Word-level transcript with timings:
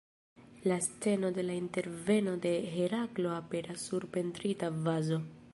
La 0.71 0.77
sceno 0.85 1.31
de 1.35 1.43
la 1.45 1.53
interveno 1.65 2.35
de 2.47 2.55
Heraklo 2.83 3.35
aperas 3.37 3.81
sur 3.91 4.07
pentrita 4.17 4.71
vazo. 4.83 5.21